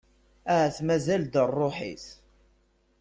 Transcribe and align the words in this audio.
Ahat 0.53 0.77
mazal-d 0.87 1.33
rruḥ-is. 1.49 2.05